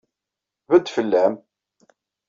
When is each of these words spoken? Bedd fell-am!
Bedd 0.69 0.87
fell-am! 0.95 1.33